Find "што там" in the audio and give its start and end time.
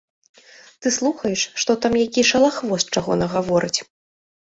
1.65-2.01